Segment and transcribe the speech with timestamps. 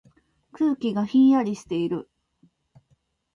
[0.53, 2.09] 空気がひんやりしている。